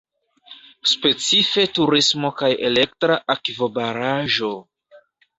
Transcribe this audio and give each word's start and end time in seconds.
Specife 0.91 1.65
turismo 1.79 2.31
kaj 2.39 2.49
elektra 2.69 3.17
akvobaraĵo. 3.33 4.49